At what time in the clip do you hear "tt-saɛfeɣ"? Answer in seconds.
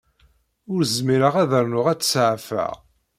1.99-2.73